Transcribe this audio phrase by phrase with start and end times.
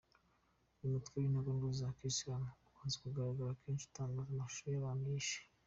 [0.77, 5.39] Uyu mutwe w’intagondwa za kiyisilamu ukunze kugaragara kenshi utangaza amashusho y’abantu wishe.